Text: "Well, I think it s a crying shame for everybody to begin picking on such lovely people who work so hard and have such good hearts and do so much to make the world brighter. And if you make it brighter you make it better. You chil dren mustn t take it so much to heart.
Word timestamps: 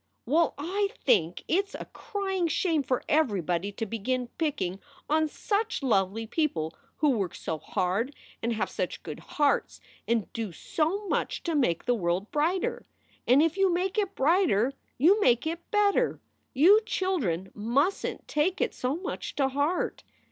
"Well, 0.25 0.55
I 0.57 0.89
think 1.05 1.43
it 1.47 1.65
s 1.65 1.75
a 1.79 1.85
crying 1.93 2.47
shame 2.47 2.81
for 2.81 3.03
everybody 3.07 3.71
to 3.73 3.85
begin 3.85 4.29
picking 4.39 4.79
on 5.07 5.27
such 5.27 5.83
lovely 5.83 6.25
people 6.25 6.75
who 6.97 7.09
work 7.11 7.35
so 7.35 7.59
hard 7.59 8.15
and 8.41 8.51
have 8.53 8.67
such 8.71 9.03
good 9.03 9.19
hearts 9.19 9.79
and 10.07 10.33
do 10.33 10.51
so 10.53 11.07
much 11.07 11.43
to 11.43 11.53
make 11.53 11.85
the 11.85 11.93
world 11.93 12.31
brighter. 12.31 12.87
And 13.27 13.43
if 13.43 13.57
you 13.57 13.71
make 13.71 13.99
it 13.99 14.15
brighter 14.15 14.73
you 14.97 15.21
make 15.21 15.45
it 15.45 15.69
better. 15.69 16.19
You 16.51 16.81
chil 16.87 17.19
dren 17.19 17.51
mustn 17.53 18.17
t 18.21 18.23
take 18.25 18.59
it 18.59 18.73
so 18.73 18.95
much 18.95 19.35
to 19.35 19.49
heart. 19.49 20.03